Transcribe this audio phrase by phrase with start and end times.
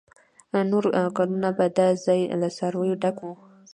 [0.71, 0.85] نور
[1.17, 3.25] کلونه به دا ځای له څارویو ډک و.